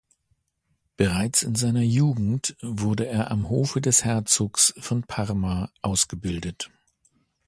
[0.97, 6.71] Bereits in seiner Jugend wurde er am Hofe des Herzogs von Parma ausgebildet.